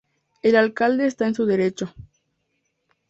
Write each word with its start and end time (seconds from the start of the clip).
El 0.41 0.55
alcalde 0.55 1.05
está 1.05 1.27
en 1.27 1.35
su 1.35 1.45
derecho...". 1.45 1.93